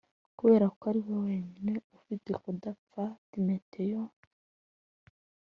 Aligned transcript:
kubera 0.37 0.65
ko 0.77 0.81
ari 0.89 0.99
we 1.07 1.15
wenyine 1.25 1.73
ufite 1.97 2.29
kudapfa 2.43 3.03
Timoteyo 3.31 4.01